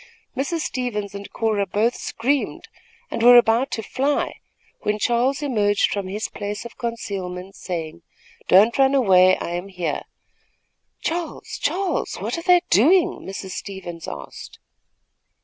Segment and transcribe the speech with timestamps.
[0.35, 0.61] Mrs.
[0.61, 2.69] Stevens and Cora both screamed,
[3.11, 4.37] and were about to fly,
[4.79, 8.01] when Charles emerged from his place of concealment, saying:
[8.47, 10.01] "Don't run away, I am here."
[11.01, 11.59] "Charles!
[11.61, 12.15] Charles!
[12.15, 13.51] what were they doing?" Mrs.
[13.51, 14.57] Stevens asked.